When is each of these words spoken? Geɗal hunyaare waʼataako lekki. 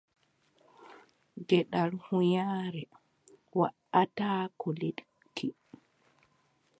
Geɗal 1.47 1.91
hunyaare 2.05 2.83
waʼataako 3.57 4.67
lekki. 4.81 5.47